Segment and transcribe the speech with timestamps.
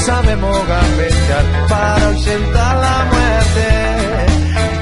[0.00, 3.68] Sabemos gambetear para ausentar la muerte.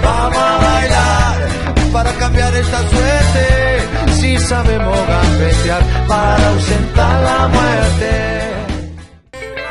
[0.03, 1.49] Vamos a bailar
[1.93, 4.13] para cambiar esta suerte.
[4.13, 8.49] Si sabemos gambetear para ausentar la muerte.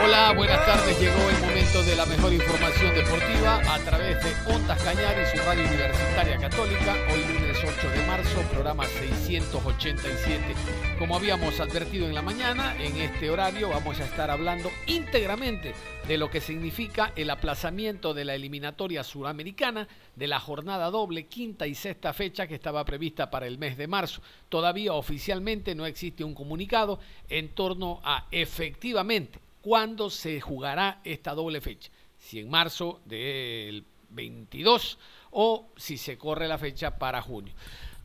[0.03, 0.99] Hola, buenas tardes.
[0.99, 5.63] Llegó el momento de la mejor información deportiva a través de Ondas Cañares, su radio
[5.63, 6.93] universitaria católica.
[7.11, 10.55] Hoy lunes 8 de marzo, programa 687.
[10.99, 15.73] Como habíamos advertido en la mañana, en este horario vamos a estar hablando íntegramente
[16.07, 21.67] de lo que significa el aplazamiento de la eliminatoria suramericana de la jornada doble, quinta
[21.67, 24.21] y sexta fecha que estaba prevista para el mes de marzo.
[24.49, 31.61] Todavía oficialmente no existe un comunicado en torno a efectivamente cuándo se jugará esta doble
[31.61, 31.91] fecha.
[32.17, 34.97] Si en marzo del 22
[35.31, 37.53] o si se corre la fecha para junio.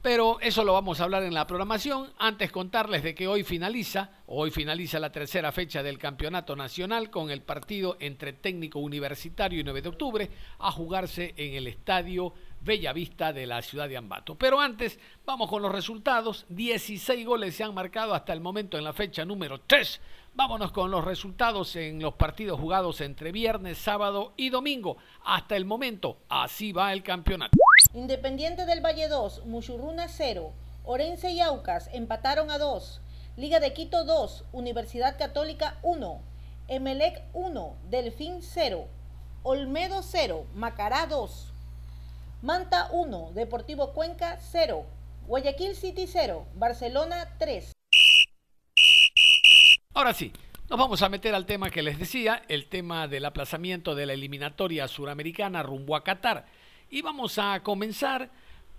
[0.03, 2.12] Pero eso lo vamos a hablar en la programación.
[2.19, 7.31] Antes contarles de que hoy finaliza, hoy finaliza la tercera fecha del Campeonato Nacional con
[7.31, 13.33] el partido entre Técnico Universitario y 9 de octubre a jugarse en el Estadio Bellavista
[13.33, 14.34] de la ciudad de Ambato.
[14.34, 16.47] Pero antes, vamos con los resultados.
[16.48, 20.00] 16 goles se han marcado hasta el momento en la fecha número 3
[20.34, 24.97] Vámonos con los resultados en los partidos jugados entre viernes, sábado y domingo.
[25.25, 27.58] Hasta el momento, así va el campeonato.
[27.94, 30.52] Independiente del Valle 2, Muchurruna 0.
[30.84, 33.00] Orense y Aucas empataron a 2.
[33.36, 36.23] Liga de Quito 2, Universidad Católica 1.
[36.68, 38.89] Emelec 1, Delfín 0.
[39.42, 41.52] Olmedo 0, Macará 2.
[42.42, 44.86] Manta 1, Deportivo Cuenca 0.
[45.27, 47.73] Guayaquil City 0, Barcelona 3.
[49.95, 50.33] Ahora sí,
[50.70, 54.14] nos vamos a meter al tema que les decía, el tema del aplazamiento de la
[54.14, 56.46] eliminatoria suramericana rumbo a Qatar.
[56.92, 58.29] Y vamos a comenzar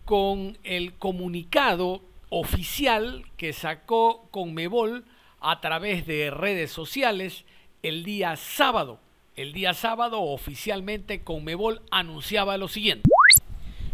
[0.06, 5.04] con el comunicado oficial que sacó Conmebol
[5.42, 7.44] a través de redes sociales
[7.82, 9.00] el día sábado.
[9.36, 13.10] El día sábado oficialmente Conmebol anunciaba lo siguiente.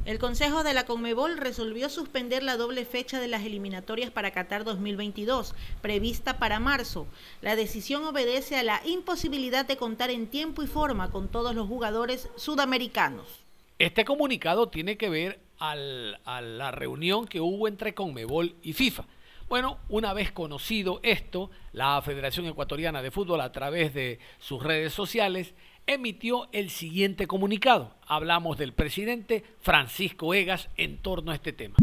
[0.04, 4.66] El Consejo de la Conmebol resolvió suspender la doble fecha de las eliminatorias para Qatar
[4.66, 7.08] 2022, prevista para marzo.
[7.42, 11.70] La decisión obedece a la imposibilidad de contar en tiempo y forma con todos los
[11.70, 13.49] jugadores sudamericanos.
[13.80, 19.06] Este comunicado tiene que ver a la reunión que hubo entre Conmebol y FIFA.
[19.48, 24.92] Bueno, una vez conocido esto, la Federación Ecuatoriana de Fútbol a través de sus redes
[24.92, 25.54] sociales
[25.88, 27.96] emitió el siguiente comunicado.
[28.06, 31.78] Hablamos del presidente Francisco Egas en torno a este tema.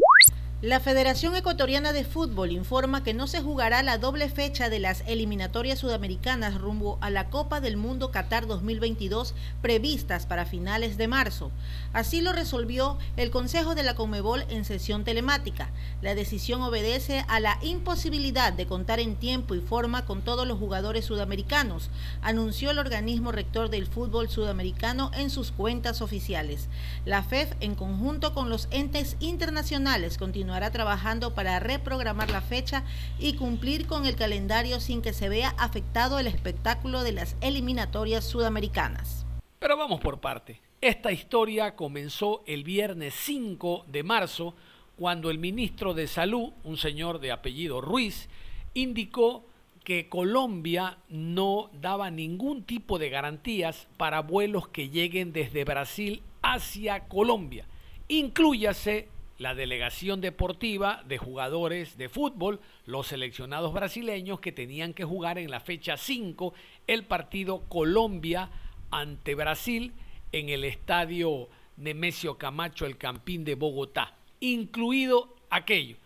[0.62, 5.02] La Federación Ecuatoriana de Fútbol informa que no se jugará la doble fecha de las
[5.06, 11.50] eliminatorias sudamericanas rumbo a la Copa del Mundo Qatar 2022 previstas para finales de marzo.
[11.92, 15.68] Así lo resolvió el Consejo de la Conmebol en sesión telemática.
[16.00, 20.58] La decisión obedece a la imposibilidad de contar en tiempo y forma con todos los
[20.58, 21.90] jugadores sudamericanos,
[22.22, 26.68] anunció el organismo rector del fútbol sudamericano en sus cuentas oficiales.
[27.04, 32.84] La FEF, en conjunto con los entes internacionales, continúa continuará trabajando para reprogramar la fecha
[33.18, 38.24] y cumplir con el calendario sin que se vea afectado el espectáculo de las eliminatorias
[38.24, 39.26] sudamericanas.
[39.58, 40.60] Pero vamos por parte.
[40.80, 44.54] Esta historia comenzó el viernes 5 de marzo
[44.94, 48.28] cuando el ministro de Salud, un señor de apellido Ruiz,
[48.72, 49.46] indicó
[49.82, 57.08] que Colombia no daba ningún tipo de garantías para vuelos que lleguen desde Brasil hacia
[57.08, 57.66] Colombia.
[58.06, 65.38] Inclúyase la delegación deportiva de jugadores de fútbol, los seleccionados brasileños que tenían que jugar
[65.38, 66.54] en la fecha 5
[66.86, 68.50] el partido Colombia
[68.90, 69.92] ante Brasil
[70.32, 75.96] en el estadio Nemesio Camacho, el Campín de Bogotá, incluido aquello.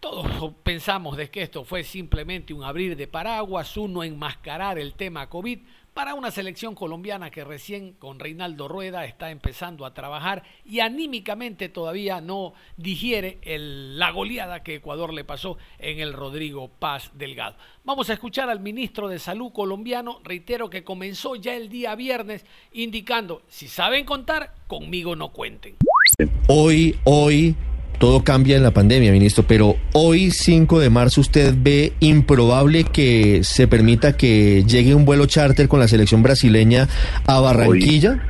[0.00, 5.28] todos pensamos de que esto fue simplemente un abrir de paraguas, uno enmascarar el tema
[5.28, 5.58] COVID
[5.94, 11.68] para una selección colombiana que recién con Reinaldo Rueda está empezando a trabajar y anímicamente
[11.68, 17.56] todavía no digiere la goleada que Ecuador le pasó en el Rodrigo Paz Delgado.
[17.84, 22.44] Vamos a escuchar al ministro de Salud colombiano, reitero que comenzó ya el día viernes
[22.72, 25.76] indicando, si saben contar, conmigo no cuenten.
[26.48, 27.54] Hoy, hoy
[27.98, 33.40] todo cambia en la pandemia, ministro, pero hoy 5 de marzo usted ve improbable que
[33.44, 36.88] se permita que llegue un vuelo charter con la selección brasileña
[37.26, 38.20] a Barranquilla.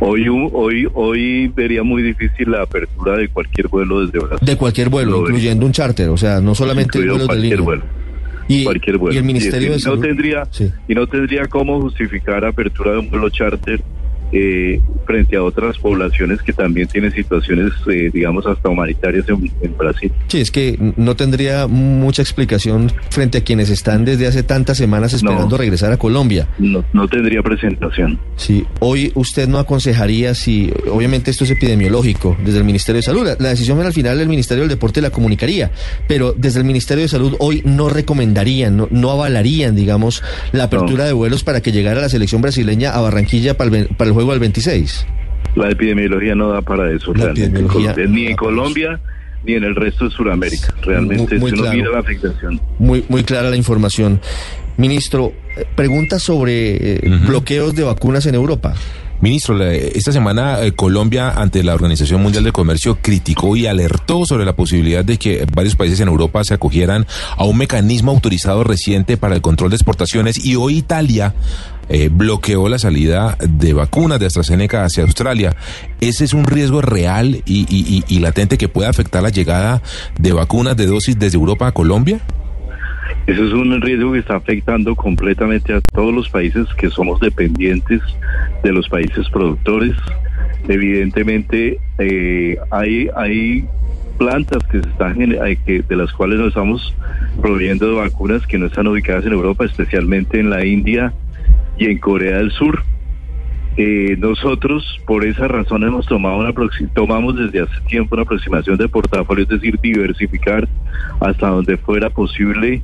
[0.00, 4.46] Hoy, hoy, hoy, vería muy difícil la apertura de cualquier vuelo desde Brasil.
[4.46, 7.60] De cualquier vuelo, incluyendo un charter, o sea, no solamente vuelos de línea.
[7.60, 7.82] Vuelo.
[8.48, 9.14] Y, cualquier vuelo.
[9.14, 10.48] Y el Ministerio de No tendría,
[10.86, 13.80] Y no tendría cómo justificar apertura de un vuelo charter
[14.32, 20.10] eh, frente a otras poblaciones que también tienen situaciones, eh, digamos, hasta humanitarias en, Brasil.
[20.28, 25.12] Sí, es que no tendría mucha explicación frente a quienes están desde hace tantas semanas
[25.12, 26.48] esperando regresar a Colombia.
[26.58, 28.18] No, no tendría presentación.
[28.36, 33.28] Sí, hoy usted no aconsejaría si, obviamente esto es epidemiológico, desde el Ministerio de Salud,
[33.38, 35.70] la, decisión al final el Ministerio del Deporte la comunicaría,
[36.08, 41.04] pero desde el Ministerio de Salud hoy no recomendarían, no, no avalarían, digamos, la apertura
[41.04, 44.32] de vuelos para que llegara la selección brasileña a Barranquilla para el, para el juego
[44.32, 45.06] al 26.
[45.56, 48.08] La epidemiología no da para eso, realmente.
[48.08, 48.98] ni en Colombia
[49.44, 50.74] ni en el resto de Sudamérica.
[50.82, 52.60] Realmente muy, mira la afectación.
[52.78, 54.20] Muy, muy clara la información.
[54.78, 58.74] Ministro, eh, pregunta sobre eh, bloqueos de vacunas en Europa.
[59.20, 64.44] Ministro, esta semana eh, Colombia ante la Organización Mundial de Comercio criticó y alertó sobre
[64.44, 69.16] la posibilidad de que varios países en Europa se acogieran a un mecanismo autorizado reciente
[69.16, 71.34] para el control de exportaciones y hoy Italia
[71.88, 75.56] eh, bloqueó la salida de vacunas de AstraZeneca hacia Australia.
[76.00, 79.82] ¿Ese es un riesgo real y, y latente que puede afectar la llegada
[80.18, 82.20] de vacunas de dosis desde Europa a Colombia?
[83.26, 88.00] Eso es un riesgo que está afectando completamente a todos los países que somos dependientes
[88.62, 89.96] de los países productores.
[90.68, 93.64] Evidentemente eh, hay, hay
[94.16, 95.16] plantas que se están
[95.66, 96.94] que, de las cuales nos estamos
[97.40, 101.12] proveyendo de vacunas que no están ubicadas en Europa, especialmente en la India
[101.76, 102.82] y en Corea del Sur.
[103.78, 106.54] Eh, nosotros por esa razón hemos tomado una
[106.94, 110.66] tomamos desde hace tiempo una aproximación de portafolio, es decir, diversificar
[111.20, 112.82] hasta donde fuera posible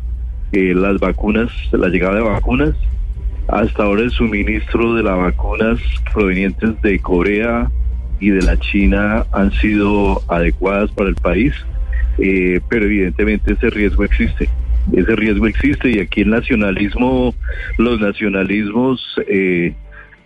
[0.52, 2.74] eh, las vacunas, la llegada de vacunas.
[3.48, 5.80] Hasta ahora el suministro de las vacunas
[6.12, 7.70] provenientes de Corea
[8.20, 11.54] y de la China han sido adecuadas para el país,
[12.18, 14.48] eh, pero evidentemente ese riesgo existe.
[14.92, 17.34] Ese riesgo existe y aquí el nacionalismo,
[17.78, 19.74] los nacionalismos eh,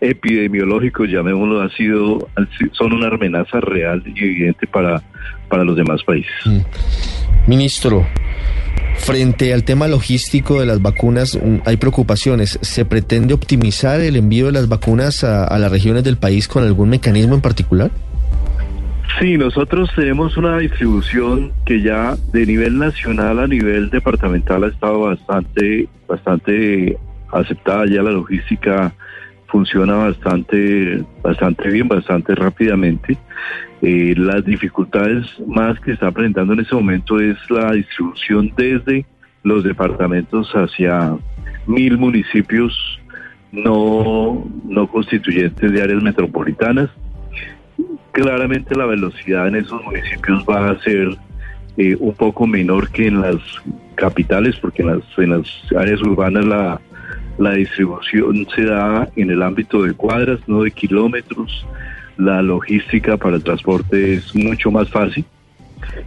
[0.00, 2.28] epidemiológicos, llamémoslo, han sido,
[2.72, 5.02] son una amenaza real y evidente para,
[5.48, 6.32] para los demás países.
[6.44, 6.60] Mm.
[7.48, 8.06] Ministro,
[8.98, 12.58] Frente al tema logístico de las vacunas, mm, hay preocupaciones.
[12.62, 16.88] ¿Se pretende optimizar el envío de las vacunas a, las regiones del país con algún
[16.88, 17.90] mecanismo en particular?
[19.18, 25.00] Sí, nosotros tenemos una distribución que ya de nivel nacional a nivel departamental ha estado
[25.00, 26.98] bastante, bastante
[27.32, 27.86] aceptada.
[27.86, 28.92] Ya la logística
[29.46, 33.16] funciona bastante, bastante bien, bastante rápidamente.
[33.80, 39.06] Eh, las dificultades más que está presentando en este momento es la distribución desde
[39.44, 41.16] los departamentos hacia
[41.66, 43.00] mil municipios
[43.50, 46.90] no, no constituyentes de áreas metropolitanas.
[48.16, 51.16] Claramente la velocidad en esos municipios va a ser
[51.76, 53.36] eh, un poco menor que en las
[53.94, 55.46] capitales, porque en las, en las
[55.76, 56.80] áreas urbanas la,
[57.36, 61.66] la distribución se da en el ámbito de cuadras, no de kilómetros
[62.16, 65.26] la logística para el transporte es mucho más fácil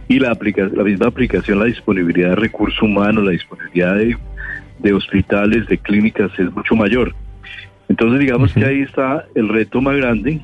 [0.08, 0.36] y la,
[0.72, 3.94] la misma aplicación, la disponibilidad de recursos humanos, la disponibilidad
[4.78, 7.14] de, hospitales, de clínicas es mucho mayor.
[7.88, 10.40] Entonces digamos que ahí está el reto más grande.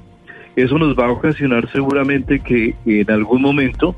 [0.57, 3.95] Eso nos va a ocasionar seguramente que en algún momento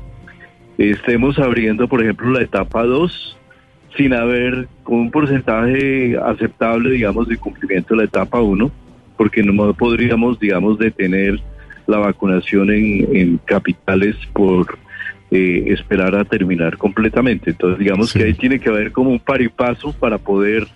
[0.77, 3.39] estemos abriendo, por ejemplo, la etapa 2
[3.97, 8.71] sin haber con un porcentaje aceptable, digamos, de cumplimiento de la etapa 1,
[9.17, 11.41] porque no podríamos, digamos, detener
[11.87, 14.79] la vacunación en, capitales por
[15.31, 17.51] eh, esperar a terminar completamente.
[17.51, 20.67] Entonces, digamos que ahí tiene que haber como un par y paso para poder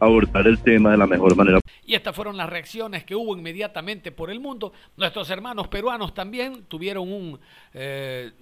[0.00, 1.60] abordar el tema de la mejor manera.
[1.84, 4.72] Y estas fueron las reacciones que hubo inmediatamente por el mundo.
[4.96, 7.40] Nuestros hermanos peruanos también tuvieron un
[7.74, 8.32] eh,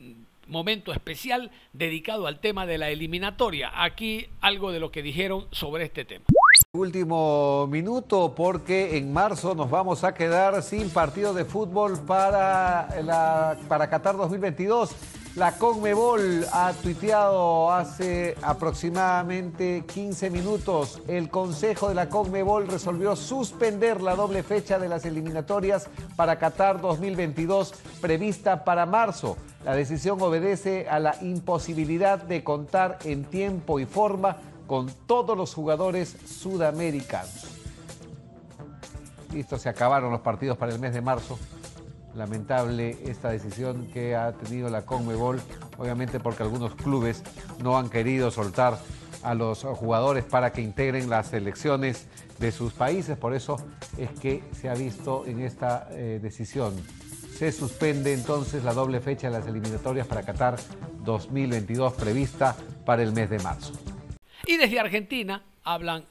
[0.49, 3.71] momento especial dedicado al tema de la eliminatoria.
[3.75, 6.25] Aquí algo de lo que dijeron sobre este tema.
[6.73, 13.57] Último minuto porque en marzo nos vamos a quedar sin partido de fútbol para, la,
[13.69, 14.95] para Qatar 2022
[15.37, 21.03] La Conmebol ha tuiteado hace aproximadamente 15 minutos.
[21.09, 26.81] El Consejo de la Conmebol resolvió suspender la doble fecha de las eliminatorias para Qatar
[26.81, 29.37] 2022 prevista para marzo.
[29.63, 35.53] La decisión obedece a la imposibilidad de contar en tiempo y forma con todos los
[35.53, 37.45] jugadores sudamericanos.
[39.35, 41.39] Listo, se acabaron los partidos para el mes de marzo
[42.17, 45.41] lamentable esta decisión que ha tenido la Conmebol,
[45.79, 47.23] obviamente porque algunos clubes
[47.63, 48.79] no han querido soltar
[49.23, 52.07] a los jugadores para que integren las selecciones
[52.39, 53.57] de sus países, por eso
[53.99, 56.75] es que se ha visto en esta eh, decisión.
[57.37, 60.57] Se suspende entonces la doble fecha de las eliminatorias para Qatar
[61.05, 63.73] 2022 prevista para el mes de marzo.
[64.47, 66.05] Y desde Argentina hablan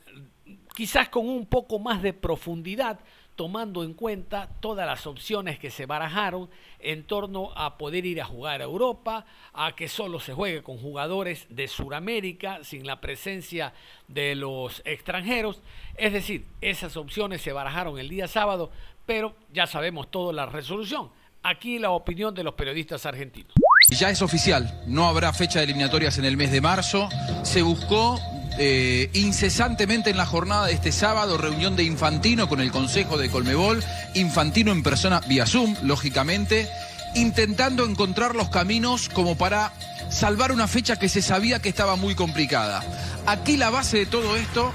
[0.76, 3.00] quizás con un poco más de profundidad
[3.36, 6.50] tomando en cuenta todas las opciones que se barajaron
[6.80, 10.77] en torno a poder ir a jugar a Europa, a que solo se juegue con
[10.77, 13.74] jugadores de Sudamérica sin la presencia
[14.08, 15.62] de los extranjeros.
[15.98, 18.72] Es decir, esas opciones se barajaron el día sábado,
[19.06, 21.10] pero ya sabemos toda la resolución.
[21.44, 23.54] Aquí la opinión de los periodistas argentinos.
[23.89, 27.08] Ya es oficial, no habrá fecha de eliminatorias en el mes de marzo.
[27.44, 28.20] Se buscó
[28.58, 33.30] eh, incesantemente en la jornada de este sábado, reunión de Infantino con el Consejo de
[33.30, 33.84] Colmebol,
[34.14, 36.70] Infantino en persona vía Zoom, lógicamente,
[37.16, 39.74] intentando encontrar los caminos como para
[40.10, 42.84] salvar una fecha que se sabía que estaba muy complicada.
[43.26, 44.72] Aquí la base de todo esto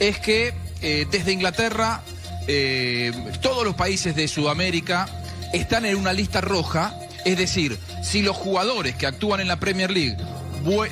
[0.00, 2.02] es que eh, desde Inglaterra,
[2.48, 5.08] eh, todos los países de Sudamérica
[5.52, 9.92] están en una lista roja, es decir, si los jugadores que actúan en la Premier
[9.92, 10.16] League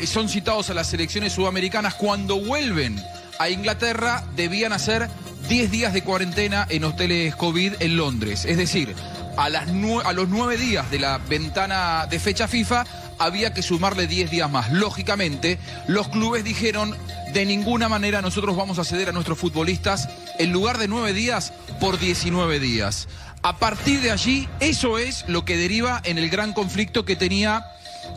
[0.05, 3.03] son citados a las selecciones sudamericanas cuando vuelven
[3.39, 5.09] a Inglaterra debían hacer
[5.49, 8.45] 10 días de cuarentena en hoteles COVID en Londres.
[8.45, 8.95] Es decir,
[9.37, 9.69] a, las
[10.05, 12.85] a los 9 días de la ventana de fecha FIFA
[13.19, 14.73] había que sumarle 10 días más.
[14.73, 16.95] Lógicamente, los clubes dijeron,
[17.33, 20.09] de ninguna manera nosotros vamos a ceder a nuestros futbolistas
[20.39, 23.09] en lugar de 9 días por 19 días.
[23.43, 27.65] A partir de allí, eso es lo que deriva en el gran conflicto que tenía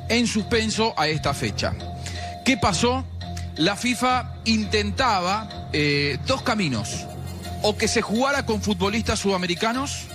[0.10, 1.74] en suspenso a esta fecha.
[2.46, 3.06] ¿Qué pasó?
[3.56, 7.06] La FIFA intentaba eh, dos caminos.
[7.62, 10.08] O que se jugara con futbolistas sudamericanos,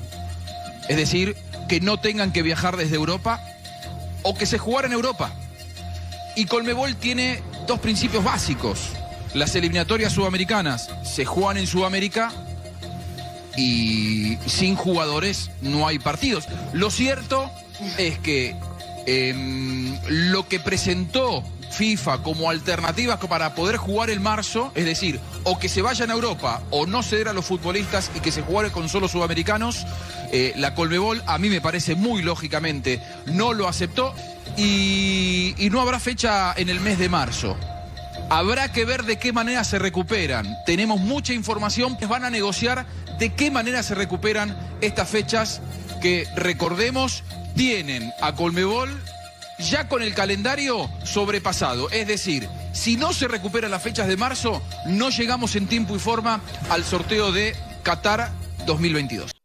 [0.88, 1.36] es decir,
[1.68, 3.40] que no tengan que viajar desde Europa,
[4.22, 5.32] o que se jugara en Europa.
[6.36, 8.90] Y Colmebol tiene dos principios básicos.
[9.34, 12.32] Las eliminatorias sudamericanas se juegan en Sudamérica
[13.56, 16.46] y sin jugadores no hay partidos.
[16.72, 17.50] Lo cierto
[17.98, 18.56] es que
[19.10, 25.58] Em, lo que presentó FIFA como alternativa para poder jugar el marzo, es decir, o
[25.58, 28.70] que se vayan a Europa o no ceder a los futbolistas y que se juegue
[28.70, 29.86] con solo sudamericanos,
[30.30, 34.14] eh, la Colmebol a mí me parece muy lógicamente no lo aceptó
[34.58, 37.56] y, y no habrá fecha en el mes de marzo.
[38.28, 40.54] Habrá que ver de qué manera se recuperan.
[40.66, 42.84] Tenemos mucha información, que van a negociar
[43.18, 45.62] de qué manera se recuperan estas fechas
[46.02, 47.24] que, recordemos,
[47.54, 48.90] tienen a Colmebol
[49.58, 51.90] ya con el calendario sobrepasado.
[51.90, 55.98] Es decir, si no se recuperan las fechas de marzo, no llegamos en tiempo y
[55.98, 56.40] forma
[56.70, 58.30] al sorteo de Qatar
[58.66, 59.37] 2022.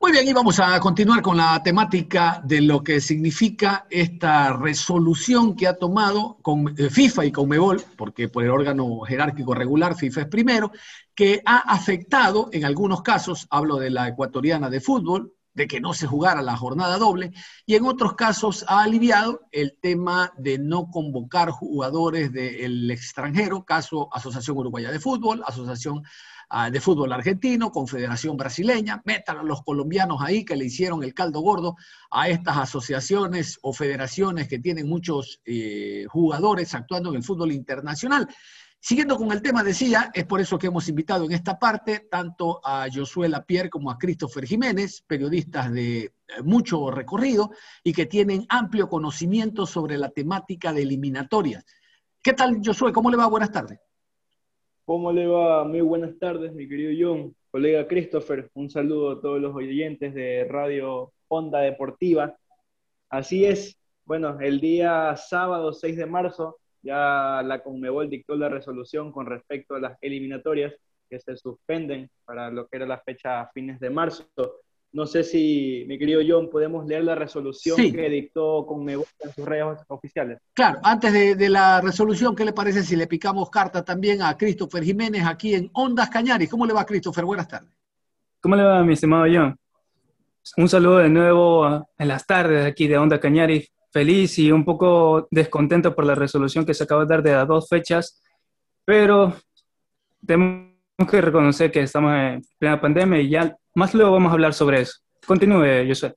[0.00, 5.56] Muy bien, y vamos a continuar con la temática de lo que significa esta resolución
[5.56, 10.20] que ha tomado con eh, FIFA y Conmebol, porque por el órgano jerárquico regular FIFA
[10.20, 10.70] es primero,
[11.16, 15.92] que ha afectado en algunos casos, hablo de la ecuatoriana de fútbol, de que no
[15.92, 17.32] se jugara la jornada doble,
[17.66, 24.08] y en otros casos ha aliviado el tema de no convocar jugadores del extranjero, caso
[24.12, 26.04] Asociación Uruguaya de Fútbol, Asociación
[26.48, 31.12] ah, de Fútbol Argentino, Confederación Brasileña, metan a los colombianos ahí que le hicieron el
[31.12, 31.76] caldo gordo
[32.08, 38.28] a estas asociaciones o federaciones que tienen muchos eh, jugadores actuando en el fútbol internacional.
[38.80, 42.60] Siguiendo con el tema, decía, es por eso que hemos invitado en esta parte tanto
[42.64, 46.12] a Josué Lapierre como a Christopher Jiménez, periodistas de eh,
[46.44, 47.50] mucho recorrido
[47.82, 51.66] y que tienen amplio conocimiento sobre la temática de eliminatorias.
[52.22, 52.92] ¿Qué tal, Josué?
[52.92, 53.26] ¿Cómo le va?
[53.26, 53.80] Buenas tardes.
[54.84, 55.64] ¿Cómo le va?
[55.64, 58.48] Muy buenas tardes, mi querido John, colega Christopher.
[58.54, 62.38] Un saludo a todos los oyentes de Radio Onda Deportiva.
[63.10, 69.12] Así es, bueno, el día sábado 6 de marzo ya la Conmebol dictó la resolución
[69.12, 70.74] con respecto a las eliminatorias
[71.08, 74.26] que se suspenden para lo que era la fecha a fines de marzo.
[74.92, 79.44] No sé si, mi querido John, podemos leer la resolución que dictó Conmebol en sus
[79.44, 80.38] redes oficiales.
[80.54, 84.36] Claro, antes de, de, la resolución, ¿qué le parece si le picamos carta también a
[84.36, 86.48] Christopher Jiménez aquí en Ondas Cañaris?
[86.48, 87.24] ¿Cómo le va, Christopher?
[87.24, 87.70] Buenas tardes.
[88.40, 89.56] ¿Cómo le va, mi estimado John?
[90.56, 93.68] un saludo de nuevo en las tardes aquí de Onda Cañari.
[93.90, 97.48] Feliz y un poco descontento por la resolución que se acaba de dar de las
[97.48, 98.22] dos fechas,
[98.84, 99.34] pero
[100.26, 100.68] tenemos
[101.10, 104.80] que reconocer que estamos en plena pandemia y ya más luego vamos a hablar sobre
[104.82, 105.00] eso.
[105.26, 106.14] Continúe, José.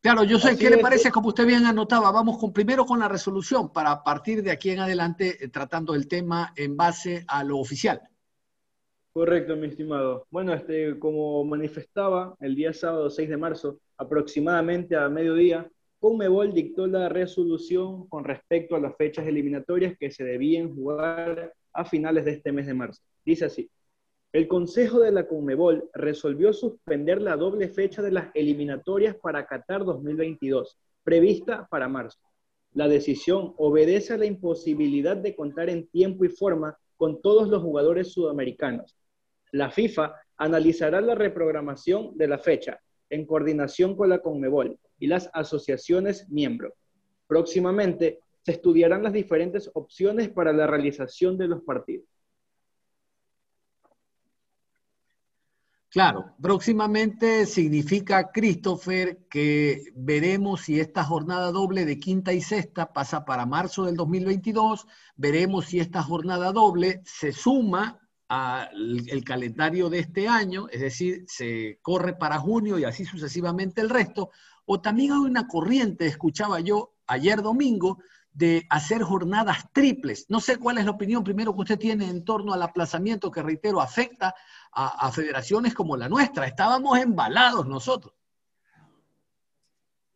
[0.00, 1.10] Claro, yo sé, ¿qué le parece?
[1.10, 4.78] Como usted bien anotaba, vamos con, primero con la resolución para partir de aquí en
[4.78, 8.00] adelante eh, tratando el tema en base a lo oficial.
[9.12, 10.26] Correcto, mi estimado.
[10.30, 16.86] Bueno, este, como manifestaba el día sábado 6 de marzo, aproximadamente a mediodía, Conmebol dictó
[16.86, 22.32] la resolución con respecto a las fechas eliminatorias que se debían jugar a finales de
[22.32, 23.02] este mes de marzo.
[23.24, 23.70] Dice así,
[24.32, 29.84] el Consejo de la Conmebol resolvió suspender la doble fecha de las eliminatorias para Qatar
[29.84, 32.18] 2022, prevista para marzo.
[32.74, 37.62] La decisión obedece a la imposibilidad de contar en tiempo y forma con todos los
[37.62, 38.94] jugadores sudamericanos.
[39.52, 45.30] La FIFA analizará la reprogramación de la fecha en coordinación con la Conmebol y las
[45.32, 46.72] asociaciones miembros.
[47.26, 52.06] Próximamente se estudiarán las diferentes opciones para la realización de los partidos.
[55.96, 63.24] Claro, próximamente significa, Christopher, que veremos si esta jornada doble de quinta y sexta pasa
[63.24, 64.86] para marzo del 2022,
[65.16, 71.24] veremos si esta jornada doble se suma al el calendario de este año, es decir,
[71.28, 74.30] se corre para junio y así sucesivamente el resto,
[74.66, 77.98] o también hay una corriente, escuchaba yo ayer domingo,
[78.36, 80.26] de hacer jornadas triples.
[80.28, 83.42] No sé cuál es la opinión primero que usted tiene en torno al aplazamiento que,
[83.42, 84.34] reitero, afecta
[84.72, 86.46] a, federaciones como la nuestra.
[86.46, 88.12] Estábamos embalados nosotros.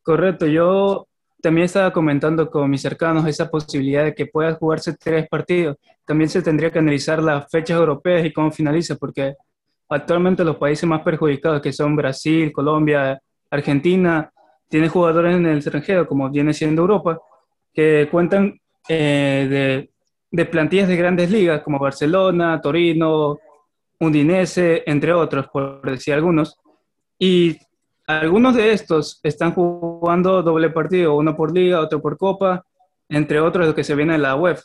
[0.02, 1.08] Correcto, yo
[1.40, 5.78] también estaba comentando con mis cercanos esa posibilidad de que pueda jugarse tres partidos.
[6.04, 9.34] También se tendría que analizar las fechas europeas y cómo finaliza, porque
[9.88, 13.18] actualmente los países más perjudicados, que son Brasil, Colombia,
[13.50, 14.30] Argentina,
[14.70, 17.20] tienen jugadores en el extranjero, como viene siendo Europa,
[17.74, 18.58] que cuentan
[18.88, 19.90] eh, de,
[20.30, 23.38] de plantillas de grandes ligas, como Barcelona, Torino,
[23.98, 26.56] Undinese, entre otros, por decir algunos.
[27.18, 27.58] Y
[28.06, 32.64] algunos de estos están jugando doble partido, uno por liga, otro por copa,
[33.08, 34.58] entre otros los que se viene en la web.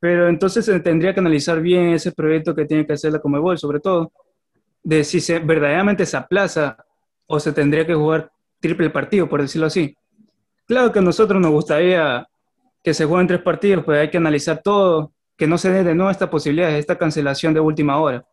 [0.00, 3.58] Pero entonces se tendría que analizar bien ese proyecto que tiene que hacer la Comebol,
[3.58, 4.12] sobre todo,
[4.82, 6.76] de si se, verdaderamente se aplaza
[7.26, 8.30] o se tendría que jugar
[8.68, 9.96] triple partido, por decirlo así.
[10.66, 12.26] Claro que a nosotros nos gustaría
[12.82, 15.94] que se jueguen tres partidos, pero hay que analizar todo, que no se dé de
[15.94, 18.24] nuevo esta posibilidad, esta cancelación de última hora.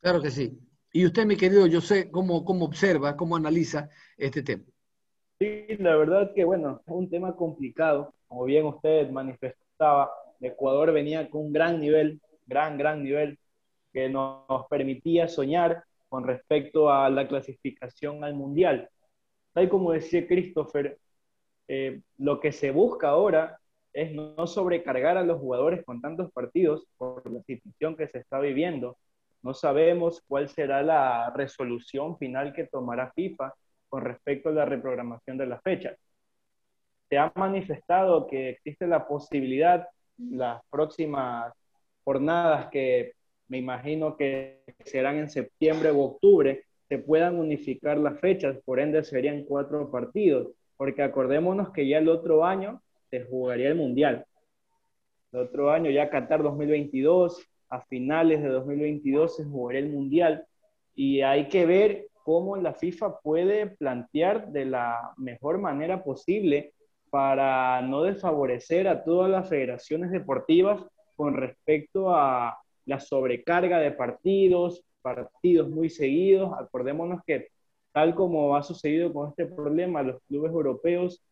[0.00, 0.58] Claro que sí.
[0.92, 4.64] Y usted, mi querido, yo sé cómo, cómo observa, cómo analiza este tema.
[5.38, 8.14] Sí, la verdad que, bueno, es un tema complicado.
[8.28, 10.10] Como bien usted manifestaba,
[10.40, 13.38] Ecuador venía con un gran nivel, gran, gran nivel,
[13.92, 18.88] que nos permitía soñar con respecto a la clasificación al Mundial.
[19.54, 20.98] Tal como decía Christopher,
[21.68, 23.58] eh, lo que se busca ahora
[23.92, 28.40] es no sobrecargar a los jugadores con tantos partidos por la situación que se está
[28.40, 28.98] viviendo
[29.44, 33.52] no sabemos cuál será la resolución final que tomará FIFA
[33.90, 35.98] con respecto a la reprogramación de las fechas.
[37.10, 39.86] Se ha manifestado que existe la posibilidad,
[40.16, 41.52] las próximas
[42.04, 43.12] jornadas que
[43.48, 46.64] me imagino que serán en septiembre o octubre,
[46.94, 52.08] se puedan unificar las fechas, por ende serían cuatro partidos, porque acordémonos que ya el
[52.08, 54.24] otro año se jugaría el Mundial.
[55.32, 60.46] El otro año ya Qatar 2022, a finales de 2022 se jugará el Mundial
[60.94, 66.74] y hay que ver cómo la FIFA puede plantear de la mejor manera posible
[67.10, 70.80] para no desfavorecer a todas las federaciones deportivas
[71.16, 76.52] con respecto a la sobrecarga de partidos, partidos muy seguidos.
[76.58, 77.48] Acordémonos que
[77.92, 81.22] tal como ha sucedido con este problema, los clubes europeos,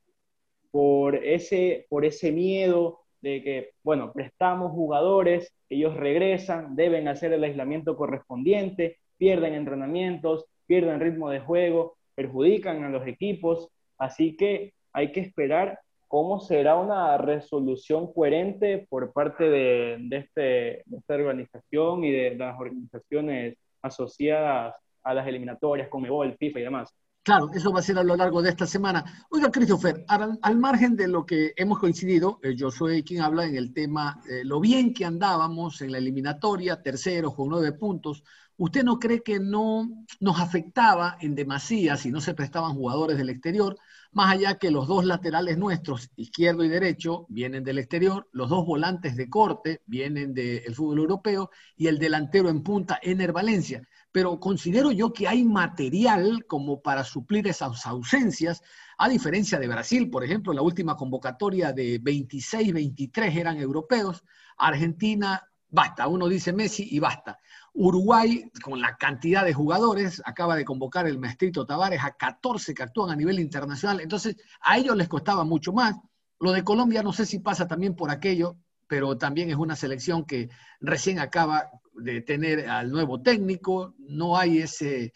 [0.71, 7.45] por ese, por ese miedo de que, bueno, prestamos jugadores, ellos regresan, deben hacer el
[7.45, 15.13] aislamiento correspondiente, pierden entrenamientos, pierden ritmo de juego, perjudican a los equipos, así que hay
[15.13, 15.81] que esperar
[16.13, 22.59] cómo será una resolución coherente por parte de, este, de esta organización y de las
[22.61, 26.95] organizaciones asociadas a las eliminatorias, como el FIFA y demás.
[27.25, 29.05] Claro, eso va a ser a lo largo de esta semana.
[29.31, 33.55] Oiga, Christopher, al, margen de lo que hemos coincidido, eh, yo soy quien habla en
[33.55, 38.25] el tema, eh, lo bien que andábamos en la eliminatoria, terceros con nueve puntos,
[38.57, 43.31] ¿usted no cree que no nos afectaba en demasía si no se prestaban jugadores del
[43.31, 43.77] exterior?
[44.13, 48.67] Más allá que los dos laterales nuestros, izquierdo y derecho, vienen del exterior, los dos
[48.67, 53.83] volantes de corte vienen del fútbol europeo y el delantero en punta, Ener Valencia.
[54.13, 58.63] pero considero yo que hay material como para suplir esas ausencias,
[58.99, 64.23] a diferencia de Brasil, por ejemplo, la última convocatoria de 26, 23 eran europeos,
[64.59, 67.39] Argentina, basta, uno dice Messi y basta.
[67.75, 72.83] Uruguay, con la cantidad de jugadores, acaba de convocar el maestrito Tavares a 14 que
[72.83, 75.97] actúan a nivel internacional, entonces a ellos les costaba mucho más.
[76.39, 78.57] Lo de Colombia no sé si pasa también por aquello,
[78.87, 84.59] pero también es una selección que recién acaba de tener al nuevo técnico, no hay
[84.59, 85.13] ese, eh,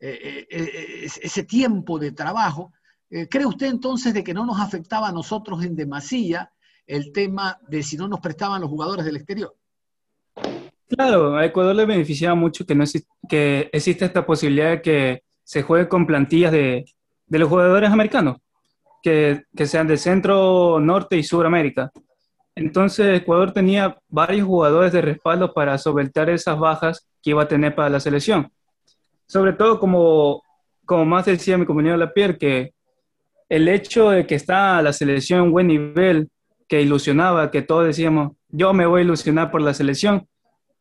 [0.00, 2.72] eh, eh, ese tiempo de trabajo.
[3.08, 6.52] ¿Cree usted entonces de que no nos afectaba a nosotros en demasía
[6.86, 9.56] el tema de si no nos prestaban los jugadores del exterior?
[10.90, 15.88] Claro, a Ecuador le beneficiaba mucho que, no existe esta posibilidad de que se juegue
[15.88, 16.84] con plantillas de,
[17.28, 18.38] los jugadores americanos,
[19.00, 21.92] que, que sean de Centro, Norte y Suramérica.
[22.56, 27.72] Entonces Ecuador tenía varios jugadores de respaldo para solventar esas bajas que iba a tener
[27.76, 28.50] para la selección.
[29.28, 30.42] Sobre todo como,
[30.84, 32.74] como más decía mi compañero Lapierre, que
[33.48, 36.28] el hecho de que está la selección en buen nivel,
[36.66, 40.26] que ilusionaba, que todos decíamos, yo me voy a ilusionar por la selección,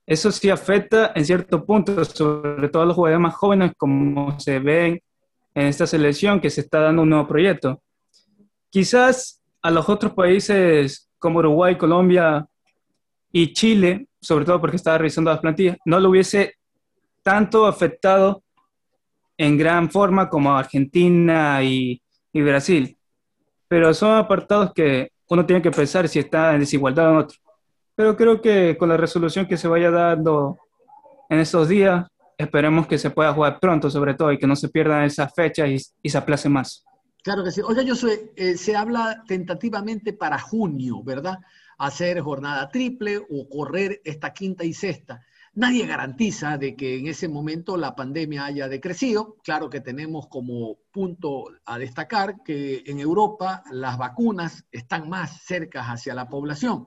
[0.09, 4.57] eso sí afecta en cierto punto, sobre todo a los jugadores más jóvenes, como se
[4.57, 4.99] ven
[5.53, 7.79] en esta selección que se está dando un nuevo proyecto.
[8.71, 12.43] Quizás a los otros países como Uruguay, Colombia
[13.31, 16.55] y Chile, sobre todo porque estaba revisando las plantillas, no lo hubiese
[17.21, 18.41] tanto afectado
[19.37, 22.01] en gran forma como Argentina y,
[22.33, 22.97] y Brasil.
[23.67, 27.37] Pero son apartados que uno tiene que pensar si está en desigualdad o en otro.
[27.99, 30.57] Pero creo que con la resolución que se vaya dando
[31.27, 32.07] en estos días,
[32.37, 35.67] esperemos que se pueda jugar pronto, sobre todo, y que no se pierdan esas fechas
[35.67, 36.85] y, y se aplace más.
[37.23, 37.59] Claro que sí.
[37.59, 41.39] Oiga, yo soy, eh, se habla tentativamente para junio, ¿verdad?
[41.77, 45.21] Hacer jornada triple o correr esta quinta y sexta.
[45.55, 49.35] Nadie garantiza de que en ese momento la pandemia haya decrecido.
[49.43, 55.87] Claro que tenemos como punto a destacar que en Europa las vacunas están más cercas
[55.87, 56.85] hacia la población.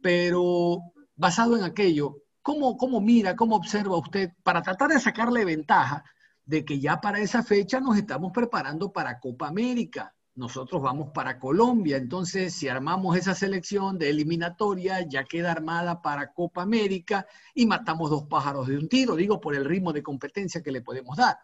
[0.00, 0.78] Pero
[1.16, 6.04] basado en aquello, ¿cómo, cómo mira, cómo observa usted para tratar de sacarle ventaja
[6.44, 10.14] de que ya para esa fecha nos estamos preparando para Copa América.
[10.34, 16.32] Nosotros vamos para Colombia, entonces si armamos esa selección de eliminatoria, ya queda armada para
[16.32, 20.62] Copa América y matamos dos pájaros de un tiro, digo, por el ritmo de competencia
[20.62, 21.36] que le podemos dar.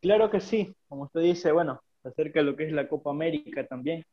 [0.00, 3.66] Claro que sí, como usted dice, bueno, acerca de lo que es la Copa América
[3.66, 4.04] también.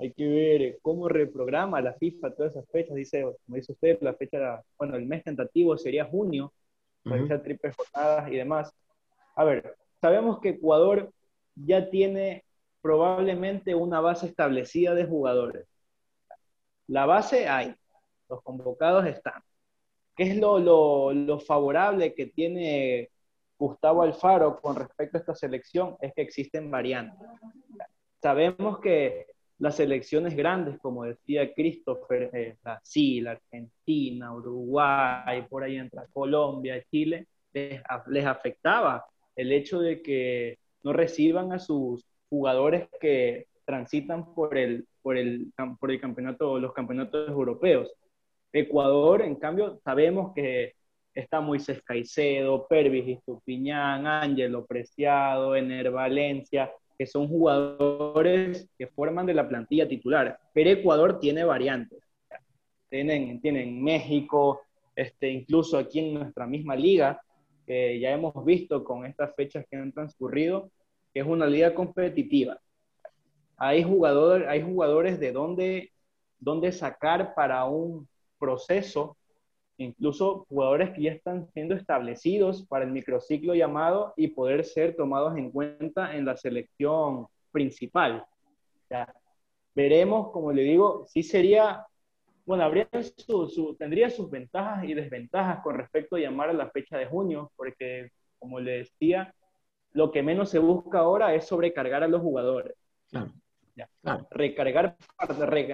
[0.00, 2.96] Hay que ver cómo reprograma la FIFA todas esas fechas.
[2.96, 6.54] Dice, como dice usted, la fecha, bueno, el mes tentativo sería junio,
[7.04, 8.72] realizar triples jornadas y demás.
[9.36, 11.12] A ver, sabemos que Ecuador
[11.54, 12.44] ya tiene
[12.80, 15.66] probablemente una base establecida de jugadores.
[16.86, 17.74] La base hay,
[18.30, 19.42] los convocados están.
[20.16, 23.10] ¿Qué es lo, lo, lo favorable que tiene
[23.58, 25.98] Gustavo Alfaro con respecto a esta selección?
[26.00, 27.28] Es que existen variantes.
[28.22, 29.26] Sabemos que
[29.60, 37.26] las selecciones grandes, como decía Christopher, eh, Brasil, Argentina, Uruguay, por ahí entra Colombia, Chile,
[37.52, 39.04] les, afectaba
[39.36, 45.52] el hecho de que no reciban a sus jugadores que transitan por el, por el,
[45.78, 47.92] por el campeonato, los campeonatos europeos.
[48.52, 50.74] Ecuador, en cambio, sabemos que
[51.14, 59.32] está Moisés Caicedo, Pervis Estupiñán, Ángelo Preciado, Ener Valencia, que son jugadores que forman de
[59.32, 60.38] la plantilla titular.
[60.52, 61.98] Pero Ecuador tiene variantes.
[62.90, 64.60] Tienen, tienen México,
[64.94, 67.18] este, incluso aquí en nuestra misma liga,
[67.66, 70.70] que ya hemos visto con estas fechas que han transcurrido,
[71.14, 72.60] que es una liga competitiva.
[73.56, 75.92] Hay, jugador, hay jugadores de dónde,
[76.38, 78.06] dónde sacar para un
[78.38, 79.16] proceso
[79.84, 85.36] incluso jugadores que ya están siendo establecidos para el microciclo llamado y poder ser tomados
[85.36, 88.24] en cuenta en la selección principal.
[88.90, 89.12] Ya.
[89.74, 91.86] Veremos, como le digo, si sería,
[92.44, 96.98] bueno, habría su, tendría sus ventajas y desventajas con respecto a llamar a la fecha
[96.98, 99.34] de junio, porque, como le decía,
[99.92, 102.76] lo que menos se busca ahora es sobrecargar a los jugadores.
[103.74, 103.88] Ya.
[104.30, 104.96] Recargar,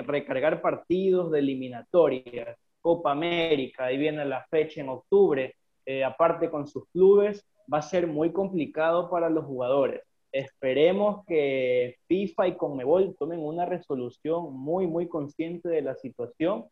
[0.06, 2.56] recargar partidos de eliminatorias,
[2.86, 7.82] Copa América, ahí viene la fecha en octubre, eh, aparte con sus clubes, va a
[7.82, 10.02] ser muy complicado para los jugadores.
[10.30, 16.66] Esperemos que FIFA y Conmebol tomen una resolución muy, muy consciente de la situación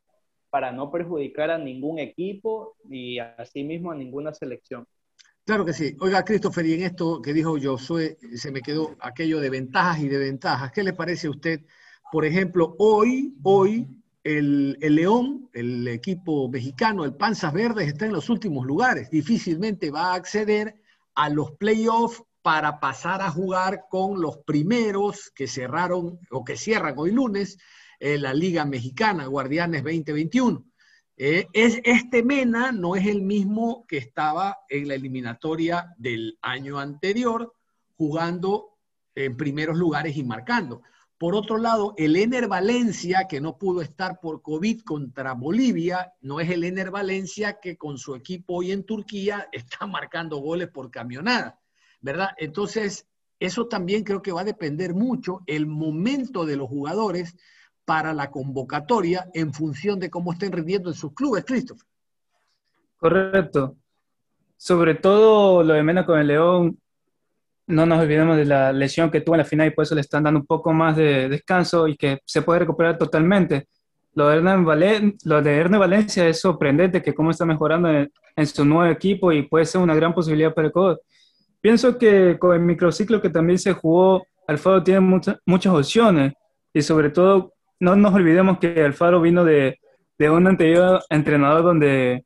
[0.50, 4.86] para no perjudicar a ningún equipo y asimismo a ninguna selección.
[5.44, 5.96] Claro que sí.
[6.00, 10.08] Oiga, Christopher, y en esto que dijo Josué, se me quedó aquello de ventajas y
[10.08, 10.70] de ventajas.
[10.70, 11.62] ¿Qué le parece a usted?
[12.12, 13.88] Por ejemplo, hoy, hoy
[14.24, 19.10] el, León, el equipo mexicano, el Panzas Verdes, está en los últimos lugares.
[19.10, 20.80] Difícilmente va a acceder
[21.14, 26.94] a los playoffs para pasar a jugar con los primeros que cerraron o que cierran
[26.96, 27.58] hoy lunes
[28.00, 30.64] en la Liga Mexicana, Guardianes 2021.
[31.16, 36.78] Eh, es, este Mena no es el mismo que estaba en la eliminatoria del año
[36.78, 37.54] anterior,
[37.96, 38.78] jugando
[39.14, 40.82] en primeros lugares y marcando.
[41.18, 46.40] Por otro lado, el Ener Valencia, que no pudo estar por COVID contra Bolivia, no
[46.40, 50.90] es el Ener Valencia que con su equipo hoy en Turquía está marcando goles por
[50.90, 51.60] camionada,
[52.00, 52.30] ¿verdad?
[52.36, 53.06] Entonces,
[53.38, 57.36] eso también creo que va a depender mucho el momento de los jugadores
[57.84, 61.86] para la convocatoria en función de cómo estén rindiendo en sus clubes, Christopher.
[62.96, 63.76] Correcto.
[64.56, 66.80] Sobre todo lo de Mena con el León,
[67.66, 70.02] no nos olvidemos de la lesión que tuvo en la final y por eso le
[70.02, 73.68] están dando un poco más de descanso y que se puede recuperar totalmente.
[74.14, 78.64] Lo de Hernán, Valen lo de Valencia es sorprendente que cómo está mejorando en, su
[78.64, 81.02] nuevo equipo y puede ser una gran posibilidad para el Ecuador.
[81.60, 86.34] Pienso que con el microciclo que también se jugó, Alfaro tiene muchas opciones
[86.72, 89.78] y sobre todo no nos olvidemos que Alfaro vino de,
[90.18, 92.24] de un anterior entrenador donde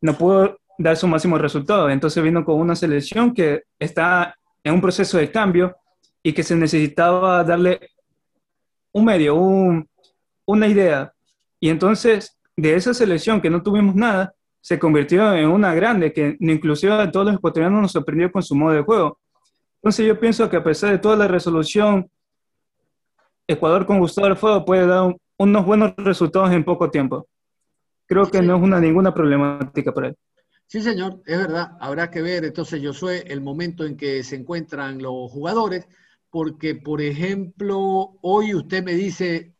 [0.00, 1.90] no pudo dar su máximo resultado.
[1.90, 4.34] Entonces vino con una selección que está
[4.66, 5.76] en un proceso de cambio
[6.24, 7.78] y que se necesitaba darle
[8.90, 9.36] un medio,
[10.44, 11.12] una idea.
[11.60, 16.36] Y entonces de esa selección que no tuvimos nada, se convirtió en una grande que
[16.40, 19.20] inclusive a todos los ecuatorianos nos sorprendió con su modo de juego.
[19.76, 22.10] Entonces yo pienso que a pesar de toda la resolución,
[23.46, 27.28] Ecuador con Gustavo Fuego puede dar unos buenos resultados en poco tiempo.
[28.06, 30.16] Creo que no es una, ninguna problemática para él.
[30.68, 31.76] Sí, señor, es verdad.
[31.80, 35.86] Habrá que ver entonces, Josué, el momento en que se encuentran los jugadores,
[36.30, 39.54] porque, por ejemplo, hoy usted me dice,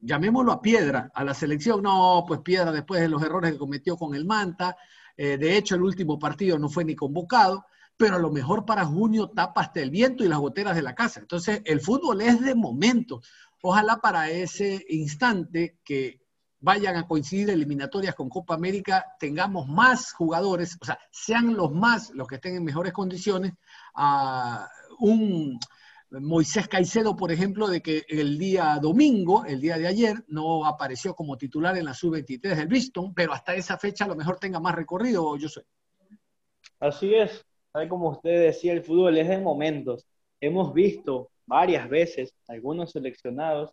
[0.00, 1.82] llamémoslo a Piedra, a la selección.
[1.82, 4.76] No, pues Piedra después de los errores que cometió con el Manta,
[5.16, 7.64] eh, de hecho el último partido no fue ni convocado,
[7.96, 10.94] pero a lo mejor para junio tapa hasta el viento y las goteras de la
[10.94, 11.20] casa.
[11.20, 13.20] Entonces, el fútbol es de momento.
[13.62, 16.20] Ojalá para ese instante que
[16.60, 22.10] vayan a coincidir eliminatorias con Copa América, tengamos más jugadores, o sea, sean los más
[22.10, 23.52] los que estén en mejores condiciones.
[23.94, 24.68] A
[24.98, 25.58] un
[26.10, 31.14] Moisés Caicedo, por ejemplo, de que el día domingo, el día de ayer, no apareció
[31.14, 34.58] como titular en la sub-23 del Bristol, pero hasta esa fecha a lo mejor tenga
[34.58, 35.62] más recorrido, yo sé.
[36.80, 40.06] Así es, tal como usted decía, el fútbol es de momentos.
[40.40, 43.72] Hemos visto varias veces algunos seleccionados,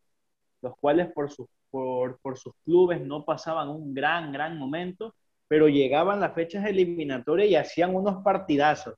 [0.61, 5.15] los cuales por sus por, sus clubes, no pasaban un gran, gran momento,
[5.47, 8.95] pero llegaban las fechas eliminatorias y hacían unos partidazos.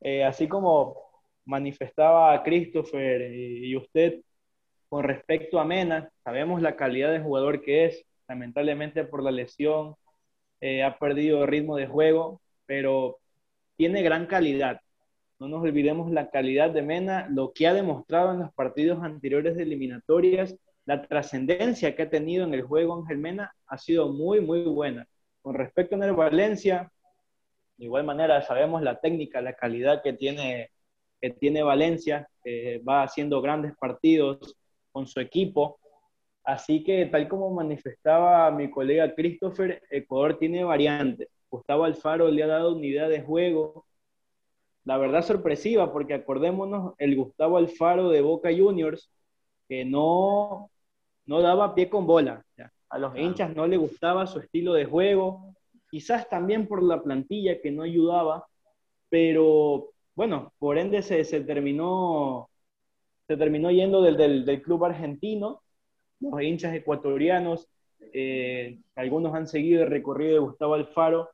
[0.00, 0.94] Eh, así como
[1.46, 4.20] manifestaba Christopher y, usted
[4.88, 9.96] con respecto a Mena, sabemos la calidad de jugador que es, lamentablemente por la lesión
[10.60, 13.18] eh, ha perdido ritmo de juego, pero
[13.76, 14.80] tiene gran calidad.
[15.38, 19.56] No nos olvidemos la calidad de Mena, lo que ha demostrado en los partidos anteriores
[19.56, 24.40] de eliminatorias la trascendencia que ha tenido en el juego Ángel Mena ha sido muy,
[24.40, 25.06] muy buena.
[25.42, 26.90] Con respecto a el Valencia,
[27.76, 30.70] de igual manera sabemos la técnica, la calidad que tiene,
[31.20, 32.28] que tiene Valencia,
[32.88, 34.56] va haciendo grandes partidos
[34.92, 35.78] con su equipo.
[36.44, 41.28] Así que tal como manifestaba mi colega Christopher, Ecuador tiene variantes.
[41.50, 43.86] Gustavo Alfaro le ha dado unidad de juego,
[44.84, 49.10] la verdad sorpresiva, porque acordémonos, el Gustavo Alfaro de Boca Juniors,
[49.68, 50.70] que no,
[51.26, 52.44] no daba pie con bola.
[52.88, 55.54] A los hinchas no le gustaba su estilo de juego,
[55.90, 58.46] quizás también por la plantilla que no ayudaba,
[59.08, 62.48] pero bueno, por ende se, terminó,
[63.26, 65.62] se terminó yendo del, del, club argentino,
[66.20, 67.68] los hinchas ecuatorianos,
[68.12, 71.30] eh, algunos han seguido el recorrido de Gustavo Alfaro,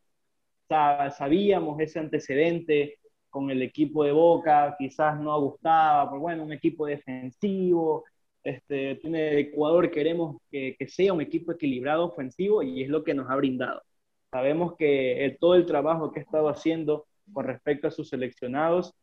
[0.68, 6.86] sabíamos ese antecedente con el equipo de Boca, quizás no gustaba, pero bueno, un equipo
[6.86, 8.04] defensivo,
[8.44, 13.30] este, tiene Ecuador, queremos que, sea un equipo equilibrado, ofensivo, y es lo que nos
[13.30, 13.82] ha brindado.
[14.30, 18.94] Sabemos que todo el trabajo que ha estado haciendo con respecto a sus seleccionados,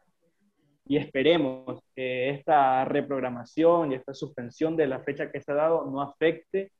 [0.85, 5.85] y esperemos que esta reprogramación y esta suspensión de la fecha que se ha dado
[5.85, 6.71] no afecte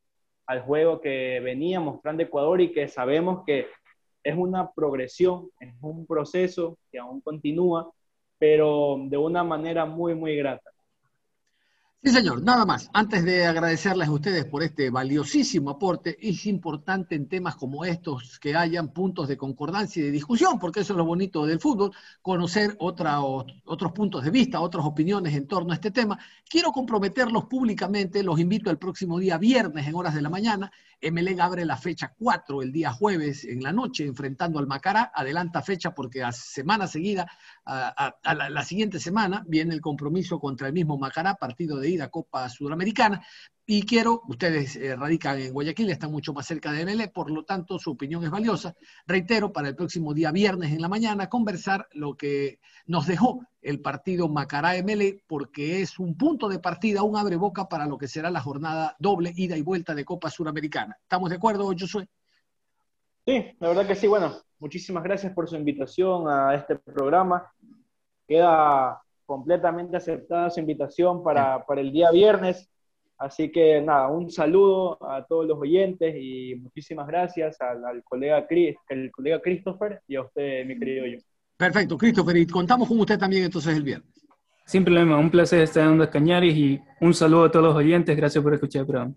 [0.48, 3.68] al juego que venía mostrando Ecuador y que sabemos que
[4.24, 7.92] es una progresión, es un proceso que aún continúa,
[8.40, 10.72] pero de una manera muy, muy grata.
[12.02, 12.90] Sí, señor, nada más.
[12.94, 18.40] Antes de agradecerles a ustedes por este valiosísimo aporte, es importante en temas como estos
[18.40, 21.92] que hayan puntos de concordancia y de discusión, porque eso es lo bonito del fútbol,
[22.22, 26.18] conocer otra, otros puntos de vista, otras opiniones en torno a este tema.
[26.50, 31.40] Quiero comprometerlos públicamente, los invito el próximo día viernes en horas de la mañana Emelec
[31.40, 35.94] abre la fecha 4 el día jueves en la noche enfrentando al Macará, adelanta fecha
[35.96, 37.32] porque a semana seguida,
[37.66, 42.48] a, la, siguiente semana, viene el compromiso contra el mismo Macará, partido de ida Copa
[42.50, 43.22] Sudamericana,
[43.72, 47.46] y quiero, ustedes eh, radican en Guayaquil, están mucho más cerca de MLE, por lo
[47.46, 48.74] tanto su opinión es valiosa.
[49.06, 53.80] Reitero, para el próximo día viernes en la mañana, conversar lo que nos dejó el
[53.80, 58.08] partido Macará MLE, porque es un punto de partida, un abre boca para lo que
[58.08, 60.98] será la jornada doble ida y vuelta de Copa Suramericana.
[61.04, 62.10] ¿Estamos de acuerdo, soy?
[63.24, 64.08] Sí, la verdad que sí.
[64.08, 67.54] Bueno, muchísimas gracias por su invitación a este programa.
[68.28, 69.00] Queda
[69.30, 72.70] completamente aceptada su invitación para, para el día viernes
[73.20, 78.78] Así que nada, un saludo a todos los oyentes y muchísimas gracias al, colega, Chris,
[78.88, 81.18] el colega Christopher y a usted, mi querido yo.
[81.58, 84.10] Perfecto, Christopher, y contamos con usted también entonces el viernes.
[84.66, 88.16] Sin problema, un placer estar en Ondas Cañaris y un saludo a todos los oyentes,
[88.16, 89.14] gracias por escuchar el programa.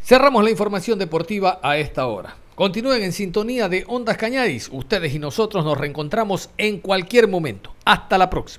[0.00, 2.36] Cerramos la información deportiva a esta hora.
[2.54, 7.74] Continúen en sintonía de Ondas Cañaris, ustedes y nosotros nos reencontramos en cualquier momento.
[7.84, 8.54] Hasta la próxima.